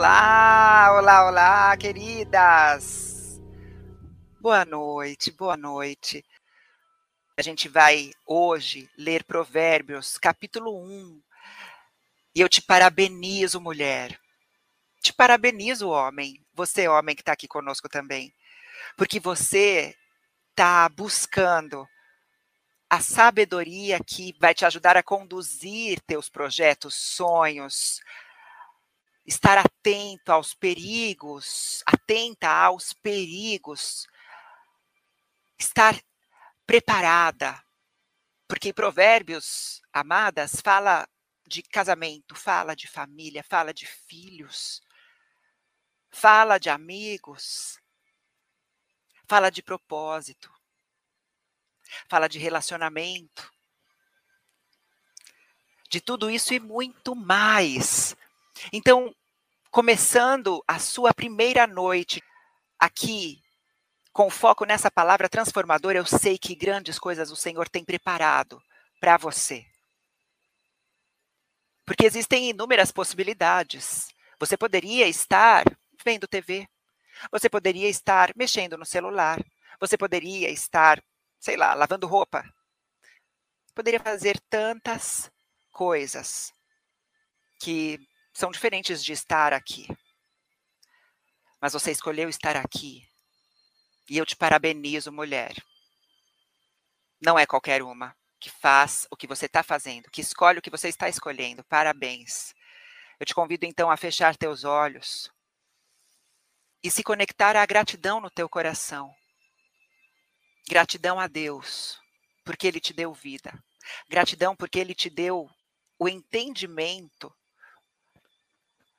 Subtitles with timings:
[0.00, 3.38] Olá, olá, olá, queridas.
[4.40, 6.24] Boa noite, boa noite.
[7.36, 11.22] A gente vai hoje ler Provérbios, capítulo 1.
[12.34, 14.18] E eu te parabenizo, mulher.
[15.02, 16.42] Te parabenizo, homem.
[16.54, 18.32] Você, homem, que está aqui conosco também.
[18.96, 19.94] Porque você
[20.48, 21.86] está buscando
[22.88, 28.00] a sabedoria que vai te ajudar a conduzir teus projetos, sonhos,
[29.30, 34.08] estar atento aos perigos, atenta aos perigos,
[35.56, 35.96] estar
[36.66, 37.64] preparada.
[38.48, 41.08] Porque Provérbios, amadas, fala
[41.46, 44.82] de casamento, fala de família, fala de filhos,
[46.10, 47.78] fala de amigos,
[49.28, 50.52] fala de propósito,
[52.08, 53.48] fala de relacionamento,
[55.88, 58.16] de tudo isso e muito mais.
[58.72, 59.14] Então,
[59.70, 62.22] começando a sua primeira noite
[62.78, 63.40] aqui,
[64.12, 68.60] com foco nessa palavra transformadora, eu sei que grandes coisas o Senhor tem preparado
[68.98, 69.64] para você.
[71.86, 74.08] Porque existem inúmeras possibilidades.
[74.38, 75.64] Você poderia estar
[76.04, 76.68] vendo TV.
[77.30, 79.38] Você poderia estar mexendo no celular.
[79.78, 81.02] Você poderia estar,
[81.38, 82.44] sei lá, lavando roupa.
[83.74, 85.30] Poderia fazer tantas
[85.72, 86.52] coisas
[87.60, 87.98] que
[88.40, 89.86] são diferentes de estar aqui.
[91.60, 93.06] Mas você escolheu estar aqui.
[94.08, 95.54] E eu te parabenizo, mulher.
[97.20, 100.70] Não é qualquer uma que faz o que você está fazendo, que escolhe o que
[100.70, 101.62] você está escolhendo.
[101.64, 102.54] Parabéns.
[103.20, 105.30] Eu te convido então a fechar teus olhos
[106.82, 109.14] e se conectar à gratidão no teu coração.
[110.66, 112.00] Gratidão a Deus,
[112.42, 113.52] porque Ele te deu vida.
[114.08, 115.46] Gratidão porque Ele te deu
[115.98, 117.30] o entendimento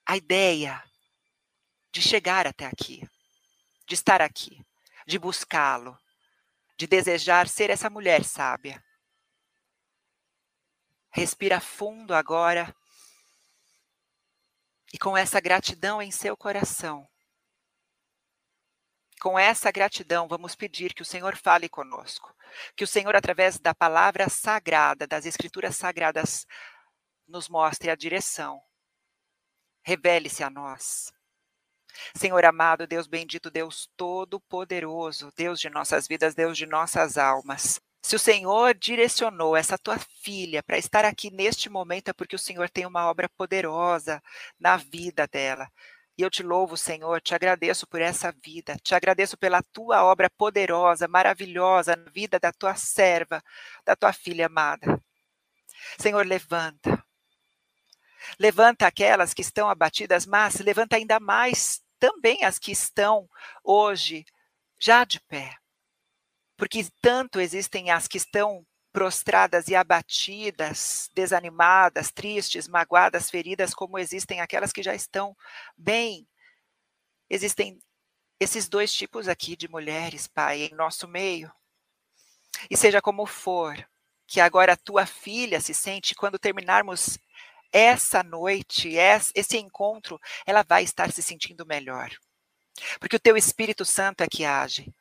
[0.05, 0.83] a ideia
[1.91, 3.07] de chegar até aqui,
[3.85, 4.65] de estar aqui,
[5.05, 5.97] de buscá-lo,
[6.77, 8.83] de desejar ser essa mulher sábia.
[11.11, 12.73] Respira fundo agora
[14.93, 17.07] e com essa gratidão em seu coração.
[19.19, 22.35] Com essa gratidão, vamos pedir que o Senhor fale conosco.
[22.75, 26.45] Que o Senhor, através da palavra sagrada, das escrituras sagradas,
[27.27, 28.61] nos mostre a direção
[29.83, 31.11] revele-se a nós.
[32.15, 37.79] Senhor amado, Deus bendito, Deus todo-poderoso, Deus de nossas vidas, Deus de nossas almas.
[38.03, 42.39] Se o Senhor direcionou essa tua filha para estar aqui neste momento, é porque o
[42.39, 44.21] Senhor tem uma obra poderosa
[44.59, 45.69] na vida dela.
[46.17, 50.29] E eu te louvo, Senhor, te agradeço por essa vida, te agradeço pela tua obra
[50.29, 53.41] poderosa, maravilhosa na vida da tua serva,
[53.85, 55.01] da tua filha amada.
[55.99, 57.03] Senhor, levanta,
[58.39, 63.29] Levanta aquelas que estão abatidas, mas levanta ainda mais também as que estão
[63.63, 64.25] hoje
[64.79, 65.55] já de pé.
[66.57, 74.41] Porque tanto existem as que estão prostradas e abatidas, desanimadas, tristes, magoadas, feridas, como existem
[74.41, 75.35] aquelas que já estão
[75.77, 76.27] bem.
[77.29, 77.79] Existem
[78.39, 81.51] esses dois tipos aqui de mulheres, Pai, em nosso meio.
[82.69, 83.87] E seja como for,
[84.27, 87.17] que agora a tua filha se sente quando terminarmos
[87.71, 92.11] essa noite, esse encontro, ela vai estar se sentindo melhor.
[92.99, 94.93] Porque o teu Espírito Santo é que age.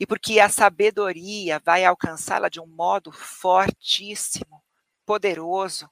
[0.00, 4.62] E porque a sabedoria vai alcançá-la de um modo fortíssimo,
[5.04, 5.90] poderoso.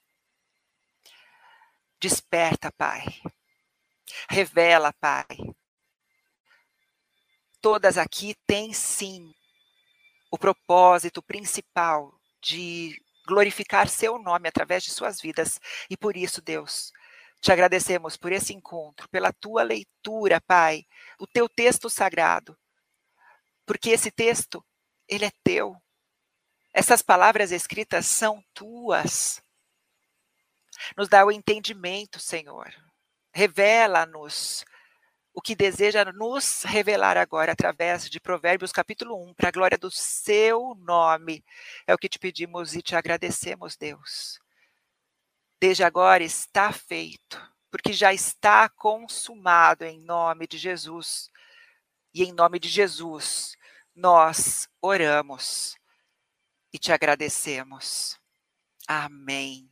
[1.99, 3.03] Desperta, Pai.
[4.29, 5.25] Revela, Pai.
[7.59, 9.33] Todas aqui têm sim
[10.31, 15.59] o propósito principal de glorificar seu nome através de suas vidas.
[15.89, 16.93] E por isso, Deus,
[17.41, 20.85] te agradecemos por esse encontro, pela tua leitura, Pai,
[21.19, 22.57] o teu texto sagrado.
[23.65, 24.65] Porque esse texto,
[25.07, 25.75] ele é teu.
[26.73, 29.41] Essas palavras escritas são tuas.
[30.95, 32.73] Nos dá o entendimento, Senhor.
[33.33, 34.63] Revela-nos
[35.37, 39.91] o que deseja nos revelar agora através de Provérbios capítulo 1, para a glória do
[39.91, 41.45] seu nome.
[41.85, 44.39] É o que te pedimos e te agradecemos, Deus.
[45.61, 47.39] Desde agora está feito,
[47.69, 51.29] porque já está consumado em nome de Jesus.
[52.15, 53.55] E em nome de Jesus,
[53.95, 55.77] nós oramos
[56.73, 58.19] e te agradecemos.
[58.87, 59.71] Amém.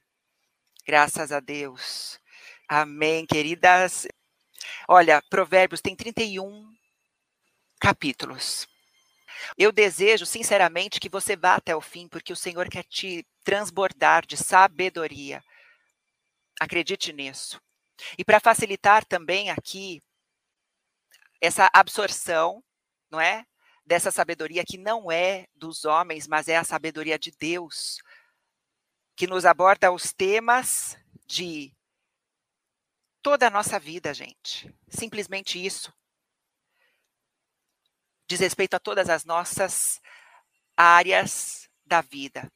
[0.85, 2.19] Graças a Deus.
[2.69, 4.07] Amém, queridas.
[4.87, 6.73] Olha, Provérbios tem 31
[7.79, 8.67] capítulos.
[9.57, 14.25] Eu desejo, sinceramente, que você vá até o fim, porque o Senhor quer te transbordar
[14.25, 15.43] de sabedoria.
[16.59, 17.61] Acredite nisso.
[18.17, 20.01] E para facilitar também aqui
[21.41, 22.63] essa absorção,
[23.09, 23.45] não é?
[23.85, 27.99] Dessa sabedoria que não é dos homens, mas é a sabedoria de Deus,
[29.15, 30.97] que nos aborda os temas
[31.27, 31.74] de
[33.25, 34.71] toda a nossa vida, gente.
[34.87, 35.91] Simplesmente isso.
[38.27, 39.99] Diz respeito a todas as nossas
[40.77, 42.47] áreas da vida.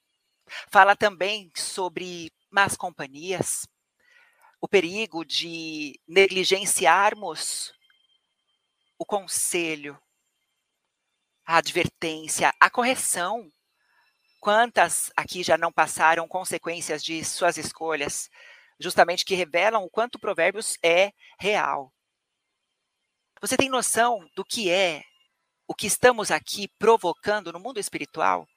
[0.71, 3.67] Fala também sobre más companhias,
[4.61, 7.73] o perigo de negligenciarmos
[8.95, 9.99] o conselho,
[11.47, 13.51] a advertência, a correção.
[14.39, 18.29] Quantas aqui já não passaram consequências de suas escolhas,
[18.79, 21.93] justamente que revelam o quanto Provérbios é real.
[23.41, 25.03] Você tem noção do que é
[25.67, 28.47] o que estamos aqui provocando no mundo espiritual?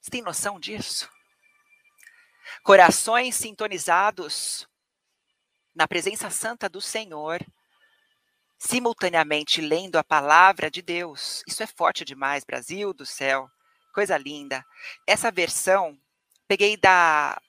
[0.00, 1.08] Você tem noção disso?
[2.62, 4.66] Corações sintonizados
[5.74, 7.40] na presença santa do Senhor,
[8.58, 11.42] simultaneamente lendo a palavra de Deus.
[11.46, 13.48] Isso é forte demais, Brasil do céu.
[13.94, 14.64] Coisa linda.
[15.06, 15.98] Essa versão
[16.48, 17.40] peguei da,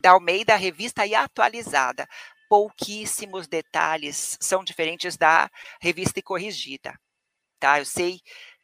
[0.00, 2.08] da Almeida, revista e atualizada.
[2.48, 5.50] Pouquíssimos detalhes são diferentes da
[5.80, 6.98] revista e corrigida.
[7.58, 7.78] Tá?
[7.78, 8.20] Eu sei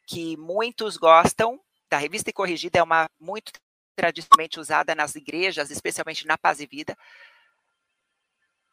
[0.07, 3.51] que muitos gostam da revista e corrigida, é uma muito
[3.95, 6.97] tradicionalmente usada nas igrejas, especialmente na Paz e Vida.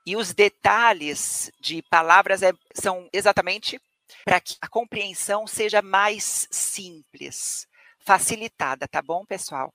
[0.06, 3.80] E os detalhes de palavras é, são exatamente
[4.24, 7.66] para que a compreensão seja mais simples,
[8.00, 9.72] facilitada, tá bom, pessoal?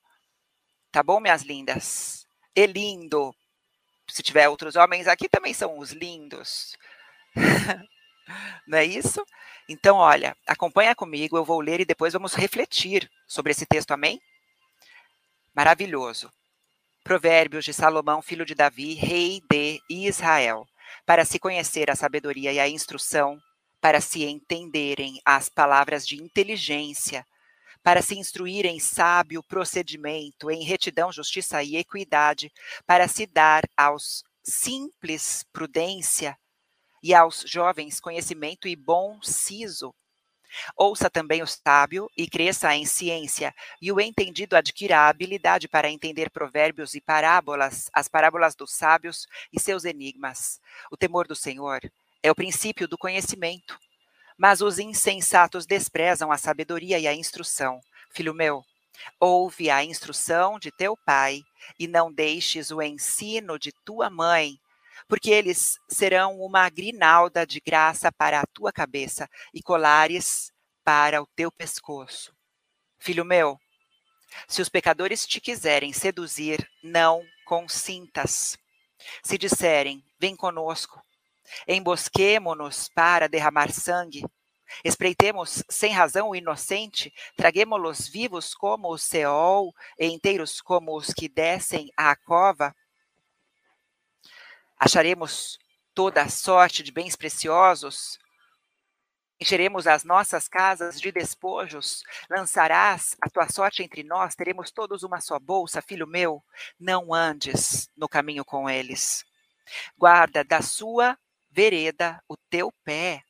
[0.92, 2.29] Tá bom, minhas lindas?
[2.54, 3.34] E lindo.
[4.08, 6.76] Se tiver outros homens aqui, também são os lindos.
[8.66, 9.24] Não é isso?
[9.68, 14.20] Então, olha, acompanha comigo, eu vou ler e depois vamos refletir sobre esse texto, amém?
[15.54, 16.30] Maravilhoso.
[17.04, 20.66] Provérbios de Salomão, filho de Davi, rei de Israel,
[21.06, 23.40] para se conhecer a sabedoria e a instrução,
[23.80, 27.24] para se entenderem as palavras de inteligência,
[27.82, 32.52] para se instruir em sábio procedimento, em retidão, justiça e equidade,
[32.86, 36.36] para se dar aos simples prudência
[37.02, 39.94] e aos jovens conhecimento e bom siso.
[40.76, 45.88] Ouça também o sábio e cresça em ciência, e o entendido adquira a habilidade para
[45.88, 50.60] entender provérbios e parábolas, as parábolas dos sábios e seus enigmas.
[50.90, 51.80] O temor do Senhor
[52.22, 53.78] é o princípio do conhecimento.
[54.40, 57.78] Mas os insensatos desprezam a sabedoria e a instrução.
[58.10, 58.64] Filho meu,
[59.20, 61.42] ouve a instrução de teu pai,
[61.78, 64.58] e não deixes o ensino de tua mãe,
[65.06, 70.50] porque eles serão uma grinalda de graça para a tua cabeça e colares
[70.82, 72.34] para o teu pescoço.
[72.98, 73.60] Filho meu,
[74.48, 78.56] se os pecadores te quiserem seduzir, não consintas.
[79.22, 81.02] Se disserem, vem conosco,
[81.66, 84.24] embosquemo-nos para derramar sangue,
[84.84, 91.28] espreitemos sem razão o inocente, traguemo-los vivos como o Seol e inteiros como os que
[91.28, 92.74] descem à cova,
[94.80, 95.58] Acharemos
[95.94, 98.18] toda sorte de bens preciosos?
[99.38, 102.02] Encheremos as nossas casas de despojos?
[102.30, 104.34] Lançarás a tua sorte entre nós?
[104.34, 106.42] Teremos todos uma só bolsa, filho meu?
[106.78, 109.22] Não andes no caminho com eles.
[109.98, 111.18] Guarda da sua
[111.50, 113.22] vereda o teu pé,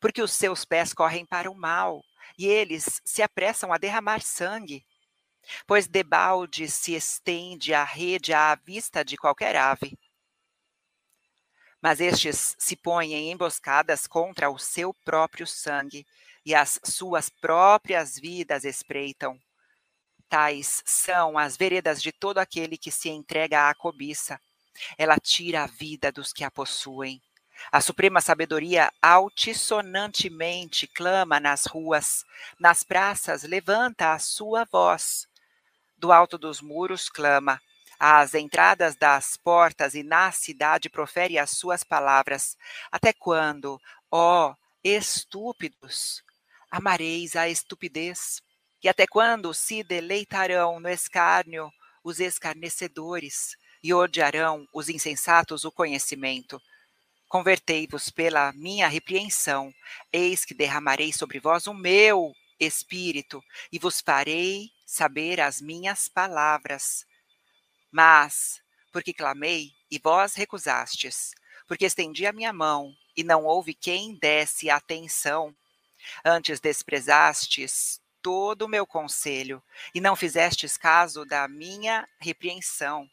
[0.00, 2.02] porque os seus pés correm para o mal
[2.38, 4.84] e eles se apressam a derramar sangue.
[5.66, 9.98] Pois debalde se estende a rede à vista de qualquer ave
[11.82, 16.06] mas estes se põem em emboscadas contra o seu próprio sangue
[16.46, 19.36] e as suas próprias vidas espreitam.
[20.28, 24.40] Tais são as veredas de todo aquele que se entrega à cobiça.
[24.96, 27.22] Ela tira a vida dos que a possuem.
[27.70, 32.24] A suprema sabedoria altissonantemente clama nas ruas,
[32.58, 35.28] nas praças levanta a sua voz.
[35.96, 37.60] Do alto dos muros clama,
[37.98, 42.56] às entradas das portas e na cidade profere as suas palavras.
[42.90, 46.24] Até quando, ó estúpidos,
[46.68, 48.42] amareis a estupidez?
[48.82, 56.60] E até quando se deleitarão no escárnio os escarnecedores e odiarão os insensatos o conhecimento?
[57.28, 59.74] Convertei-vos pela minha repreensão,
[60.12, 67.06] eis que derramarei sobre vós o meu espírito e vos farei saber as minhas palavras.
[67.90, 68.60] Mas,
[68.92, 71.32] porque clamei e vós recusastes,
[71.66, 75.54] porque estendi a minha mão e não houve quem desse atenção,
[76.24, 79.62] antes desprezastes todo o meu conselho
[79.94, 83.08] e não fizestes caso da minha repreensão.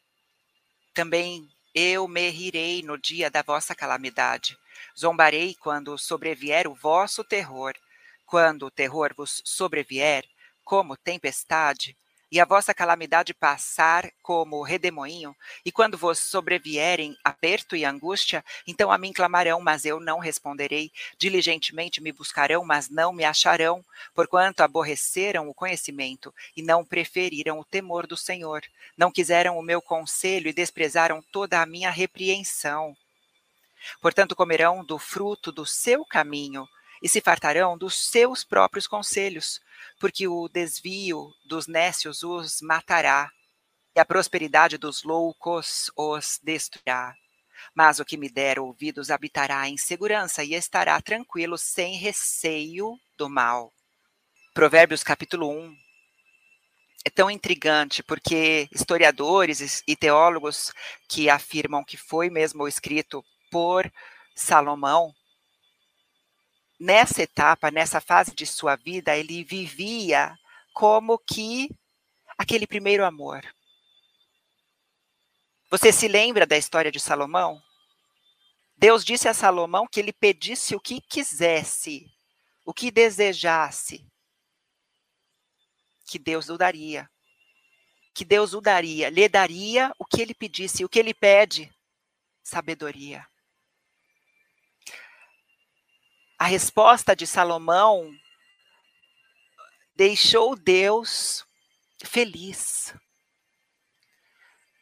[0.93, 4.57] Também Eu me rirei no dia da vossa calamidade.
[4.97, 7.73] Zombarei quando sobrevier o vosso terror.
[8.25, 10.25] Quando o terror vos sobrevier,
[10.63, 11.95] como tempestade,
[12.31, 18.91] e a vossa calamidade passar como redemoinho, e quando vos sobrevierem aperto e angústia, então
[18.91, 20.91] a mim clamarão, mas eu não responderei.
[21.17, 23.83] Diligentemente me buscarão, mas não me acharão,
[24.13, 28.61] porquanto aborreceram o conhecimento e não preferiram o temor do Senhor.
[28.97, 32.95] Não quiseram o meu conselho e desprezaram toda a minha repreensão.
[34.01, 36.67] Portanto, comerão do fruto do seu caminho
[37.01, 39.61] e se fartarão dos seus próprios conselhos
[39.99, 43.29] porque o desvio dos nécios os matará,
[43.95, 47.15] e a prosperidade dos loucos os destruirá.
[47.75, 53.29] Mas o que me der ouvidos habitará em segurança e estará tranquilo, sem receio do
[53.29, 53.73] mal.
[54.53, 55.75] Provérbios capítulo 1
[57.05, 60.71] é tão intrigante porque historiadores e teólogos
[61.07, 63.91] que afirmam que foi mesmo escrito por
[64.35, 65.13] Salomão
[66.79, 70.37] nessa etapa, nessa fase de sua vida, ele vivia
[70.73, 71.69] como que
[72.37, 73.43] aquele primeiro amor.
[75.69, 77.61] Você se lembra da história de Salomão?
[78.77, 82.09] Deus disse a Salomão que ele pedisse o que quisesse,
[82.65, 84.09] o que desejasse,
[86.09, 87.09] que Deus o daria.
[88.13, 90.83] Que Deus o daria, lhe daria o que ele pedisse.
[90.83, 91.71] O que ele pede?
[92.43, 93.25] Sabedoria.
[96.39, 98.17] A resposta de Salomão
[99.93, 101.45] deixou Deus
[102.05, 102.95] feliz.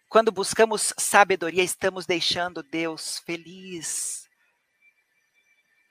[0.07, 4.29] Quando buscamos sabedoria, estamos deixando Deus feliz.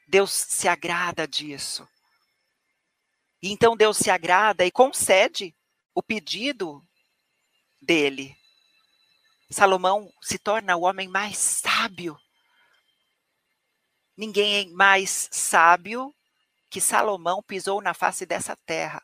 [0.07, 1.87] Deus se agrada disso.
[3.43, 5.53] E então Deus se agrada e concede
[5.93, 6.81] o pedido
[7.83, 8.37] dele.
[9.51, 12.17] Salomão se torna o homem mais sábio
[14.17, 16.15] Ninguém mais sábio
[16.71, 19.03] que Salomão pisou na face dessa terra.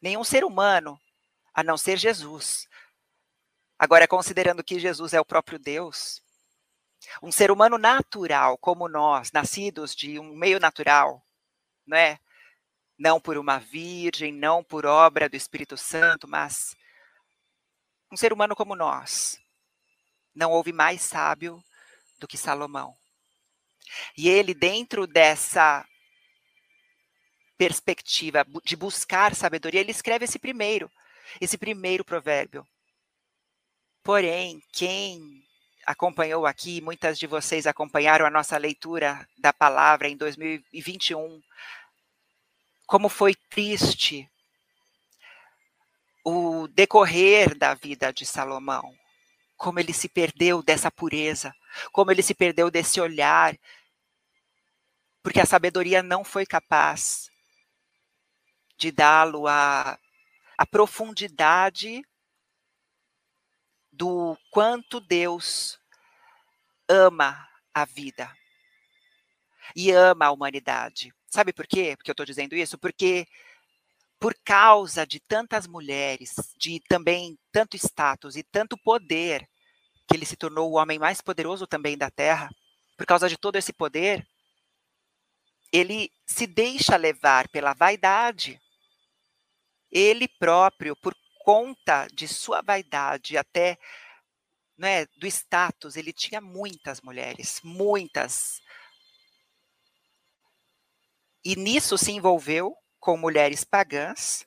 [0.00, 1.00] Nenhum ser humano,
[1.54, 2.68] a não ser Jesus.
[3.78, 6.22] Agora, considerando que Jesus é o próprio Deus,
[7.22, 11.24] um ser humano natural como nós, nascidos de um meio natural,
[11.86, 12.18] não é?
[12.98, 16.76] Não por uma virgem, não por obra do Espírito Santo, mas
[18.10, 19.40] um ser humano como nós.
[20.34, 21.62] Não houve mais sábio
[22.18, 22.97] do que Salomão.
[24.16, 25.84] E ele, dentro dessa
[27.56, 30.90] perspectiva de buscar sabedoria, ele escreve esse primeiro,
[31.40, 32.66] esse primeiro provérbio.
[34.02, 35.42] Porém, quem
[35.84, 41.42] acompanhou aqui, muitas de vocês acompanharam a nossa leitura da palavra em 2021,
[42.86, 44.30] como foi triste
[46.24, 48.94] o decorrer da vida de Salomão,
[49.56, 51.54] como ele se perdeu dessa pureza,
[51.90, 53.56] como ele se perdeu desse olhar
[55.22, 57.30] porque a sabedoria não foi capaz
[58.76, 59.98] de dá-lo a,
[60.56, 62.02] a profundidade
[63.92, 65.78] do quanto Deus
[66.88, 68.32] ama a vida
[69.74, 71.12] e ama a humanidade.
[71.28, 71.94] Sabe por quê?
[71.96, 72.78] Porque eu estou dizendo isso?
[72.78, 73.26] Porque
[74.18, 79.48] por causa de tantas mulheres, de também tanto status e tanto poder,
[80.08, 82.50] que ele se tornou o homem mais poderoso também da Terra,
[82.96, 84.26] por causa de todo esse poder,
[85.72, 88.60] ele se deixa levar pela vaidade.
[89.90, 93.78] Ele próprio, por conta de sua vaidade, até
[94.76, 98.60] né, do status, ele tinha muitas mulheres, muitas.
[101.44, 104.46] E nisso se envolveu com mulheres pagãs,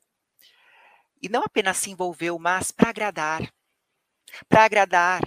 [1.21, 3.53] e não apenas se envolveu, mas para agradar.
[4.49, 5.21] Para agradar.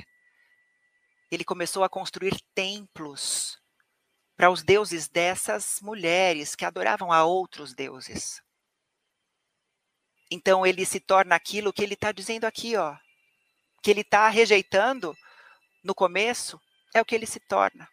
[1.30, 3.62] Ele começou a construir templos
[4.36, 8.42] para os deuses dessas mulheres que adoravam a outros deuses.
[10.30, 12.96] Então ele se torna aquilo que ele está dizendo aqui, ó,
[13.82, 15.16] que ele está rejeitando
[15.82, 16.60] no começo,
[16.94, 17.88] é o que ele se torna.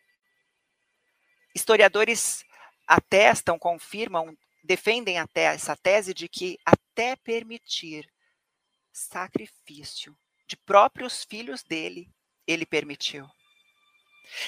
[1.53, 2.43] Historiadores
[2.87, 8.09] atestam, confirmam, defendem até essa tese de que até permitir
[8.91, 10.17] sacrifício
[10.47, 12.09] de próprios filhos dele,
[12.47, 13.29] ele permitiu.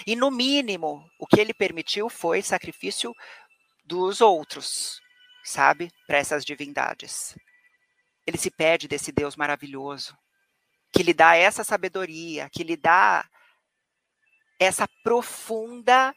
[0.06, 3.14] E no mínimo, o que ele permitiu foi sacrifício
[3.84, 5.02] dos outros,
[5.44, 5.92] sabe?
[6.08, 7.38] Para essas divindades.
[8.26, 10.18] Ele se pede desse Deus maravilhoso,
[10.92, 13.28] que lhe dá essa sabedoria, que lhe dá
[14.60, 16.16] essa profunda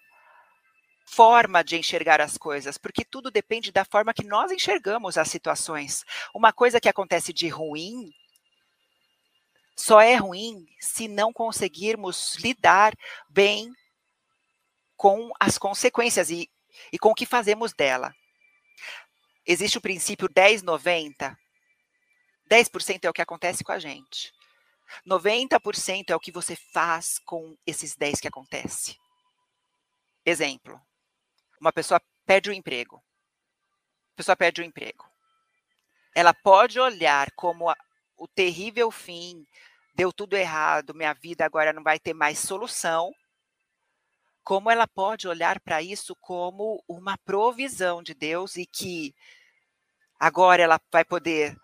[1.08, 6.04] forma de enxergar as coisas, porque tudo depende da forma que nós enxergamos as situações.
[6.34, 8.10] Uma coisa que acontece de ruim
[9.76, 12.94] só é ruim se não conseguirmos lidar
[13.28, 13.70] bem
[14.96, 16.50] com as consequências e,
[16.90, 18.14] e com o que fazemos dela.
[19.46, 21.36] Existe o princípio 10-90.
[22.50, 24.32] 10% é o que acontece com a gente.
[25.06, 28.96] 90% é o que você faz com esses 10 que acontece.
[30.24, 30.80] Exemplo.
[31.60, 33.02] Uma pessoa perde o emprego.
[34.12, 35.04] A pessoa perde o emprego.
[36.14, 37.76] Ela pode olhar como a,
[38.16, 39.46] o terrível fim,
[39.96, 43.10] deu tudo errado, minha vida agora não vai ter mais solução.
[44.44, 49.14] Como ela pode olhar para isso como uma provisão de Deus e que
[50.20, 51.56] agora ela vai poder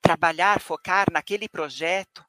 [0.00, 2.24] trabalhar, focar naquele projeto,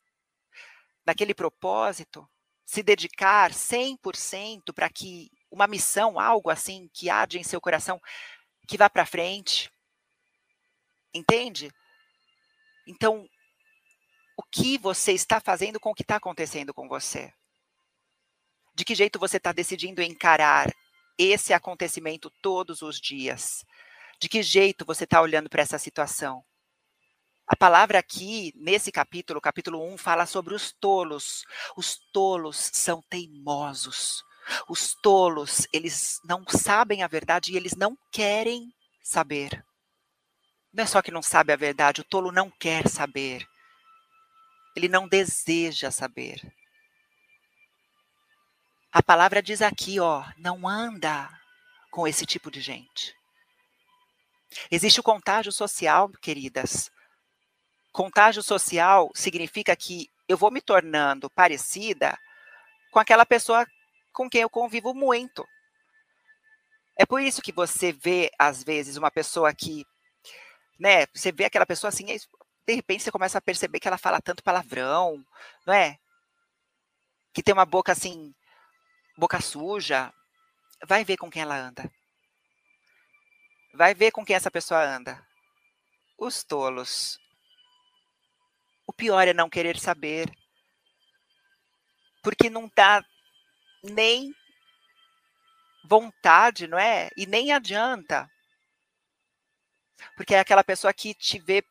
[1.05, 2.27] naquele propósito,
[2.65, 8.01] se dedicar 100% para que uma missão, algo assim que arde em seu coração,
[8.67, 9.71] que vá para frente.
[11.13, 11.71] Entende?
[12.87, 13.27] Então,
[14.37, 17.33] o que você está fazendo com o que está acontecendo com você?
[18.75, 20.73] De que jeito você está decidindo encarar
[21.17, 23.63] esse acontecimento todos os dias?
[24.19, 26.43] De que jeito você está olhando para essa situação?
[27.45, 31.43] A palavra aqui, nesse capítulo, capítulo 1, fala sobre os tolos.
[31.75, 34.23] Os tolos são teimosos.
[34.67, 38.73] Os tolos, eles não sabem a verdade e eles não querem
[39.03, 39.63] saber.
[40.71, 43.47] Não é só que não sabe a verdade, o tolo não quer saber.
[44.75, 46.41] Ele não deseja saber.
[48.91, 51.29] A palavra diz aqui, ó, não anda
[51.89, 53.15] com esse tipo de gente.
[54.69, 56.91] Existe o contágio social, queridas.
[57.91, 62.17] Contágio social significa que eu vou me tornando parecida
[62.91, 63.65] com aquela pessoa
[64.11, 65.47] com quem eu convivo muito.
[66.95, 69.83] É por isso que você vê, às vezes, uma pessoa que,
[70.79, 72.05] né, você vê aquela pessoa assim,
[72.65, 75.25] de repente você começa a perceber que ela fala tanto palavrão,
[75.65, 75.99] não é?
[77.33, 78.33] Que tem uma boca assim,
[79.17, 80.13] boca suja.
[80.85, 81.91] Vai ver com quem ela anda.
[83.73, 85.25] Vai ver com quem essa pessoa anda.
[86.17, 87.19] Os tolos.
[88.85, 90.31] O pior é não querer saber.
[92.21, 93.03] Porque não dá
[93.83, 94.33] nem
[95.83, 97.09] vontade, não é?
[97.17, 98.29] E nem adianta.
[100.15, 101.63] Porque é aquela pessoa que te vê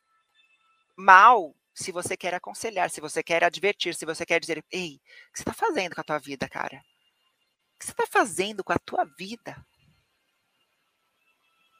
[0.97, 5.33] mal se você quer aconselhar, se você quer advertir, se você quer dizer, ei, o
[5.33, 6.77] que você está fazendo com a tua vida, cara?
[6.77, 9.57] O que você está fazendo com a tua vida?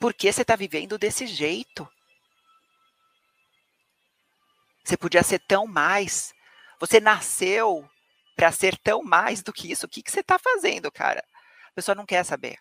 [0.01, 1.89] Por que você está vivendo desse jeito?
[4.83, 6.35] Você podia ser tão mais.
[6.81, 7.89] Você nasceu
[8.35, 9.87] para ser tão mais do que isso.
[9.87, 11.23] O que, que você está fazendo, cara?
[11.71, 12.59] A pessoa não quer saber.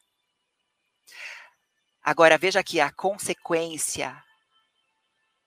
[2.04, 4.24] Agora, veja aqui a consequência.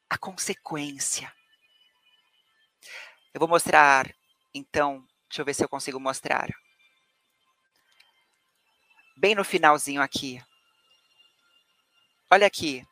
[0.09, 1.33] A consequência.
[3.33, 4.15] Eu vou mostrar,
[4.55, 6.49] então, deixa eu ver se eu consigo mostrar.
[9.17, 10.41] Bem no finalzinho aqui.
[12.31, 12.87] Olha aqui.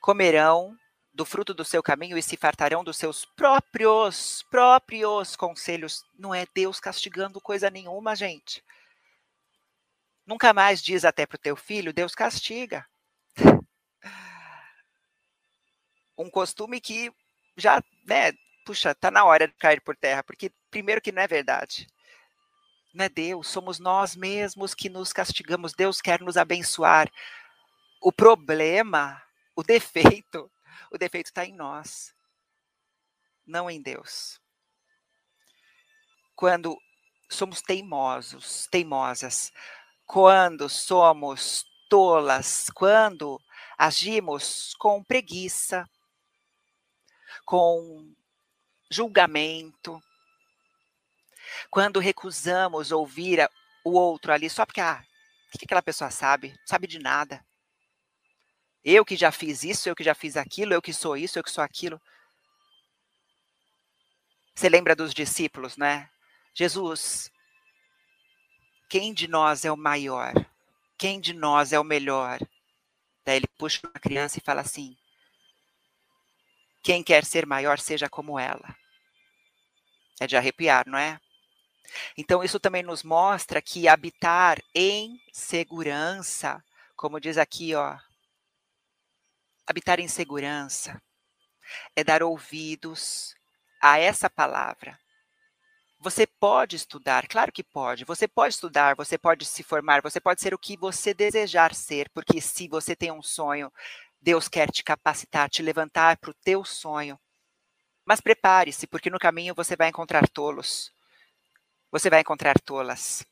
[0.00, 0.76] Comerão
[1.12, 6.04] do fruto do seu caminho e se fartarão dos seus próprios, próprios conselhos.
[6.18, 8.64] Não é Deus castigando coisa nenhuma, gente.
[10.26, 12.86] Nunca mais diz até para o teu filho, Deus castiga.
[16.20, 17.10] Um costume que
[17.56, 18.32] já, né,
[18.64, 21.86] puxa, tá na hora de cair por terra, porque primeiro que não é verdade.
[22.92, 25.72] Não é Deus, somos nós mesmos que nos castigamos.
[25.72, 27.10] Deus quer nos abençoar.
[28.02, 29.22] O problema,
[29.56, 30.50] o defeito,
[30.90, 32.14] o defeito está em nós,
[33.46, 34.40] não em Deus.
[36.34, 36.76] Quando
[37.30, 39.52] somos teimosos, teimosas,
[40.04, 43.40] quando somos tolas, quando
[43.78, 45.88] agimos com preguiça,
[47.50, 48.14] com
[48.88, 50.00] julgamento,
[51.68, 53.50] quando recusamos ouvir
[53.84, 55.04] o outro ali só porque, ah,
[55.52, 56.54] o que aquela pessoa sabe?
[56.64, 57.44] Sabe de nada.
[58.84, 61.42] Eu que já fiz isso, eu que já fiz aquilo, eu que sou isso, eu
[61.42, 62.00] que sou aquilo.
[64.54, 66.08] Você lembra dos discípulos, né?
[66.54, 67.32] Jesus,
[68.88, 70.34] quem de nós é o maior?
[70.96, 72.38] Quem de nós é o melhor?
[73.24, 74.96] Daí ele puxa uma criança e fala assim:
[76.82, 78.74] Quem quer ser maior, seja como ela.
[80.20, 81.20] É de arrepiar, não é?
[82.16, 86.62] Então, isso também nos mostra que habitar em segurança,
[86.96, 87.98] como diz aqui, ó,
[89.70, 91.00] Habitar em segurança
[91.94, 93.36] é dar ouvidos
[93.80, 94.98] a essa palavra.
[96.00, 98.04] Você pode estudar, claro que pode.
[98.04, 102.10] Você pode estudar, você pode se formar, você pode ser o que você desejar ser,
[102.10, 103.72] porque se você tem um sonho,
[104.20, 107.18] Deus quer te capacitar, te levantar para o teu sonho.
[108.04, 110.92] Mas prepare-se, porque no caminho você vai encontrar tolos.
[111.90, 113.24] Você vai encontrar tolas.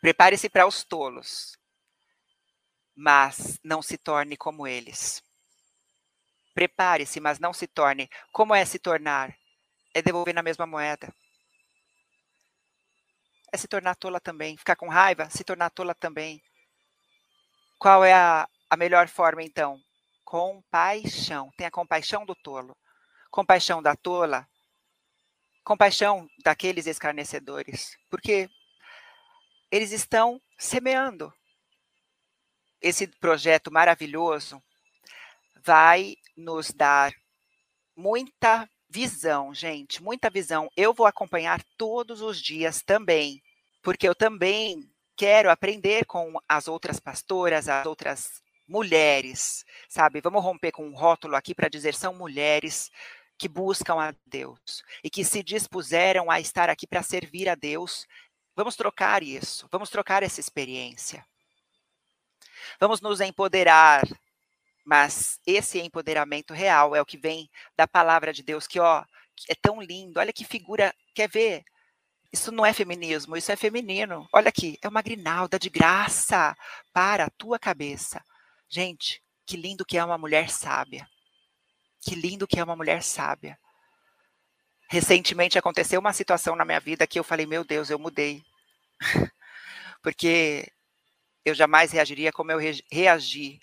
[0.00, 1.58] Prepare-se para os tolos,
[2.94, 5.22] mas não se torne como eles.
[6.54, 8.08] Prepare-se, mas não se torne.
[8.30, 9.34] Como é se tornar?
[9.94, 11.12] É devolver na mesma moeda.
[13.52, 14.56] É se tornar tola também.
[14.56, 16.42] Ficar com raiva, se tornar tola também.
[17.78, 19.80] Qual é a, a melhor forma, então?
[20.24, 21.50] Compaixão.
[21.56, 22.76] Tenha compaixão do tolo.
[23.30, 24.46] Compaixão da tola.
[25.62, 27.96] Compaixão daqueles escarnecedores.
[28.10, 28.50] Porque
[29.70, 31.32] eles estão semeando.
[32.80, 34.62] Esse projeto maravilhoso
[35.64, 37.12] vai nos dar
[37.96, 40.68] muita visão, gente, muita visão.
[40.76, 43.40] Eu vou acompanhar todos os dias também,
[43.82, 44.82] porque eu também
[45.16, 50.20] quero aprender com as outras pastoras, as outras mulheres, sabe?
[50.20, 52.90] Vamos romper com um rótulo aqui para dizer são mulheres
[53.36, 58.06] que buscam a Deus e que se dispuseram a estar aqui para servir a Deus.
[58.56, 61.24] Vamos trocar isso, vamos trocar essa experiência.
[62.80, 64.04] Vamos nos empoderar
[64.84, 69.02] mas esse empoderamento real é o que vem da palavra de Deus, que ó,
[69.48, 70.20] é tão lindo.
[70.20, 71.64] Olha que figura, quer ver?
[72.30, 74.28] Isso não é feminismo, isso é feminino.
[74.32, 76.54] Olha aqui, é uma grinalda de graça
[76.92, 78.22] para a tua cabeça.
[78.74, 81.08] Gente, que lindo que é uma mulher sábia.
[82.00, 83.56] Que lindo que é uma mulher sábia.
[84.90, 88.42] Recentemente aconteceu uma situação na minha vida que eu falei, meu Deus, eu mudei.
[90.02, 90.68] Porque
[91.44, 92.58] eu jamais reagiria como eu
[92.90, 93.60] reagi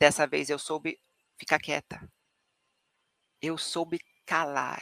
[0.00, 0.98] Dessa vez eu soube
[1.38, 2.00] ficar quieta.
[3.42, 4.80] Eu soube calar.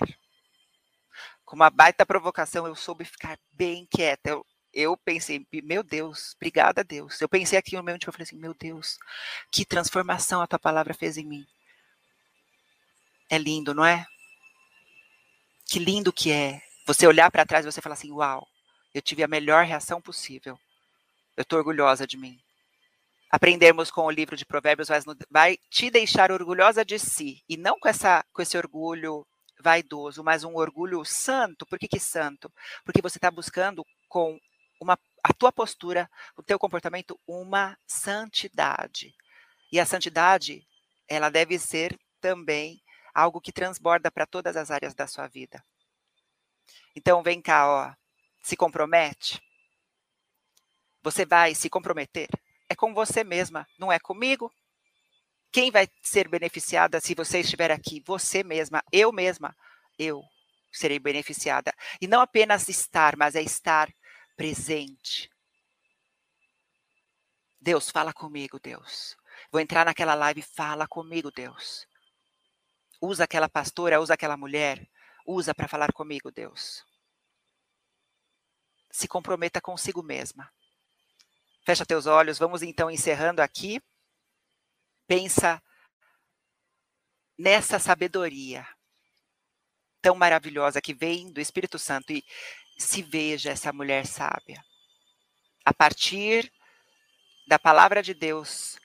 [1.44, 4.30] Com uma baita provocação, eu soube ficar bem quieta.
[4.30, 7.20] Eu, eu pensei, meu Deus, obrigada a Deus.
[7.20, 8.98] Eu pensei aqui no meu eu falei assim, meu Deus,
[9.50, 11.46] que transformação a tua palavra fez em mim.
[13.30, 14.06] É lindo, não é?
[15.66, 16.62] Que lindo que é.
[16.86, 18.46] Você olhar para trás e você falar assim, uau,
[18.94, 20.58] eu tive a melhor reação possível.
[21.36, 22.40] Eu estou orgulhosa de mim
[23.30, 24.88] aprendermos com o livro de Provérbios
[25.30, 29.26] vai, te deixar orgulhosa de si e não com essa com esse orgulho
[29.60, 31.66] vaidoso, mas um orgulho santo.
[31.66, 32.50] Por que, que santo?
[32.84, 34.38] Porque você está buscando com
[34.80, 39.14] uma a tua postura, o teu comportamento, uma santidade.
[39.70, 40.66] E a santidade,
[41.08, 42.80] ela deve ser também
[43.12, 45.62] algo que transborda para todas as áreas da sua vida.
[46.94, 47.94] Então vem cá, ó,
[48.42, 49.42] se compromete.
[51.02, 52.28] Você vai se comprometer
[52.68, 54.52] é com você mesma, não é comigo.
[55.50, 58.02] Quem vai ser beneficiada se você estiver aqui?
[58.06, 59.56] Você mesma, eu mesma.
[59.98, 60.22] Eu
[60.70, 61.72] serei beneficiada.
[62.00, 63.88] E não apenas estar, mas é estar
[64.38, 65.28] presente.
[67.60, 69.16] Deus, fala comigo, Deus.
[69.50, 71.84] Vou entrar naquela live, fala comigo, Deus.
[73.02, 74.88] Usa aquela pastora, usa aquela mulher,
[75.26, 76.86] usa para falar comigo, Deus.
[78.92, 80.48] Se comprometa consigo mesma.
[81.66, 83.82] Fecha teus olhos, vamos então encerrando aqui.
[85.08, 85.60] Pensa
[87.36, 88.64] nessa sabedoria
[90.00, 92.24] tão maravilhosa que vem do Espírito Santo e
[92.78, 94.64] se veja essa mulher sábia.
[95.64, 96.50] A partir
[97.46, 98.78] da palavra de Deus,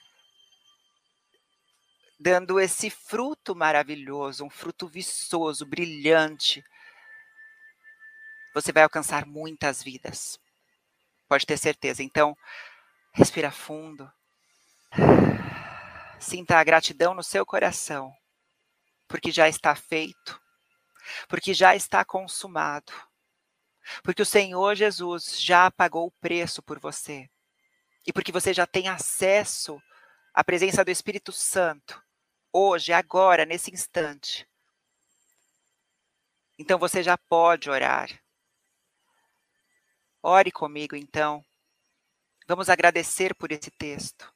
[2.18, 6.64] dando esse fruto maravilhoso, um fruto viçoso, brilhante,
[8.52, 10.38] você vai alcançar muitas vidas.
[11.28, 12.02] Pode ter certeza.
[12.02, 12.36] Então,
[13.16, 14.12] Respira fundo.
[16.18, 18.12] Sinta a gratidão no seu coração,
[19.06, 20.40] porque já está feito,
[21.28, 22.92] porque já está consumado,
[24.02, 27.28] porque o Senhor Jesus já pagou o preço por você
[28.06, 29.80] e porque você já tem acesso
[30.32, 32.02] à presença do Espírito Santo,
[32.52, 34.46] hoje, agora, nesse instante.
[36.58, 38.08] Então você já pode orar.
[40.22, 41.44] Ore comigo, então.
[42.46, 44.32] Vamos agradecer por esse texto.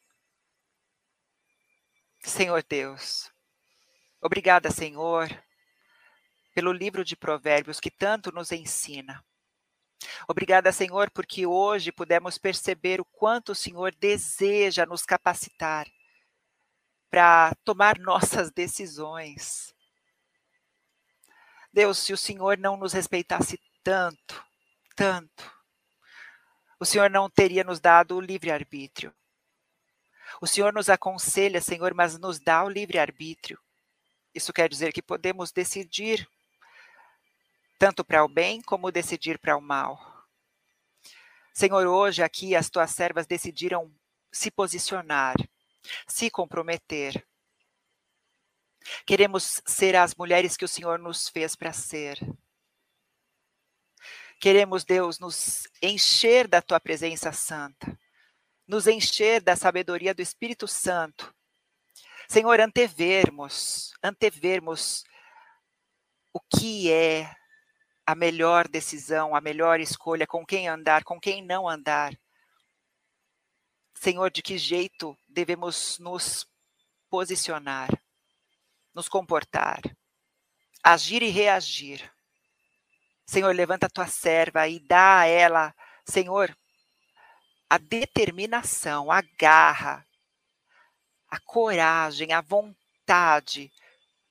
[2.21, 3.33] Senhor Deus,
[4.21, 5.29] obrigada, Senhor,
[6.55, 9.25] pelo livro de Provérbios que tanto nos ensina.
[10.29, 15.87] Obrigada, Senhor, porque hoje pudemos perceber o quanto o Senhor deseja nos capacitar
[17.11, 19.75] para tomar nossas decisões.
[21.73, 24.45] Deus, se o Senhor não nos respeitasse tanto,
[24.95, 25.59] tanto,
[26.81, 29.15] o Senhor não teria nos dado o livre-arbítrio.
[30.41, 33.59] O Senhor nos aconselha, Senhor, mas nos dá o livre-arbítrio.
[34.35, 36.29] Isso quer dizer que podemos decidir
[37.79, 40.27] tanto para o bem como decidir para o mal.
[41.55, 43.93] Senhor, hoje aqui as tuas servas decidiram
[44.33, 45.37] se posicionar,
[46.07, 47.27] se comprometer.
[49.07, 52.19] Queremos ser as mulheres que o Senhor nos fez para ser.
[54.41, 57.99] Queremos, Deus, nos encher da tua presença santa,
[58.67, 61.35] nos encher da sabedoria do Espírito Santo.
[62.29, 65.03] Senhor, antevermos, antevermos
[66.33, 67.35] o que é
[68.09, 72.19] a melhor decisão, a melhor escolha, com quem andar, com quem não andar.
[73.93, 76.47] Senhor, de que jeito devemos nos
[77.11, 77.91] posicionar,
[78.95, 79.83] nos comportar,
[80.83, 82.11] agir e reagir.
[83.27, 85.75] Senhor, levanta a tua serva e dá a ela,
[86.07, 86.57] Senhor,
[87.69, 90.09] a determinação, a garra,
[91.29, 93.71] a coragem, a vontade,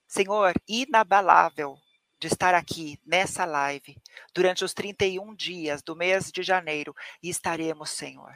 [0.08, 1.80] Senhor, inabalável
[2.20, 3.96] de estar aqui nessa live
[4.34, 8.36] durante os 31 dias do mês de janeiro e estaremos, Senhor.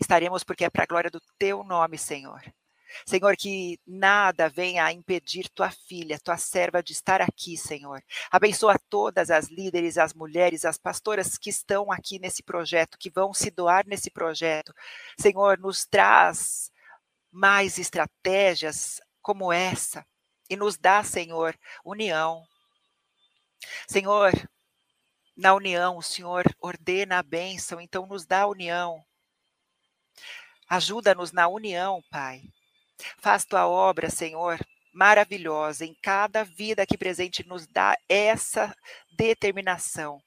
[0.00, 2.42] Estaremos porque é para a glória do teu nome, Senhor.
[3.04, 8.02] Senhor, que nada venha a impedir tua filha, tua serva de estar aqui, Senhor.
[8.30, 13.34] Abençoa todas as líderes, as mulheres, as pastoras que estão aqui nesse projeto, que vão
[13.34, 14.72] se doar nesse projeto.
[15.18, 16.70] Senhor, nos traz
[17.30, 20.06] mais estratégias como essa
[20.48, 22.46] e nos dá, Senhor, união.
[23.88, 24.32] Senhor,
[25.36, 29.04] na união, o Senhor ordena a bênção, então nos dá união.
[30.68, 32.42] Ajuda-nos na união, Pai.
[33.18, 34.58] Faz tua obra, Senhor,
[34.92, 38.74] maravilhosa em cada vida aqui presente, nos dá essa
[39.12, 40.22] determinação.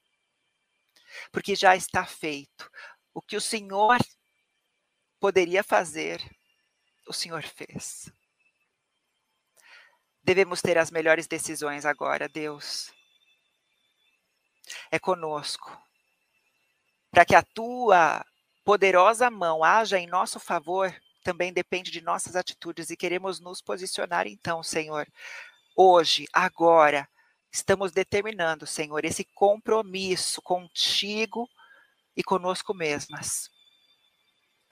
[1.32, 2.70] Porque já está feito.
[3.12, 3.98] O que o Senhor
[5.18, 6.22] poderia fazer,
[7.06, 8.10] o Senhor fez.
[10.22, 12.92] Devemos ter as melhores decisões agora, Deus.
[14.90, 15.76] É conosco.
[17.10, 18.24] Para que a tua
[18.64, 24.26] poderosa mão haja em nosso favor, também depende de nossas atitudes e queremos nos posicionar
[24.26, 25.06] então, Senhor.
[25.76, 27.08] Hoje, agora,
[27.52, 31.48] estamos determinando, Senhor, esse compromisso contigo
[32.16, 33.50] e conosco mesmas.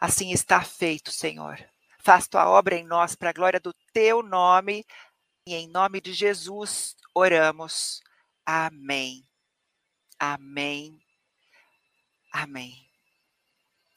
[0.01, 1.59] Assim está feito, Senhor.
[2.01, 4.85] Faz tua obra em nós para a glória do teu nome
[5.47, 8.01] e em nome de Jesus oramos.
[8.47, 9.28] Amém.
[10.19, 10.99] Amém.
[12.33, 12.75] Amém.